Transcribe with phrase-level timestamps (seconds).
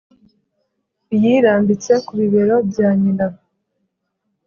[1.15, 3.25] iyirambitse ku bibero bya nyina.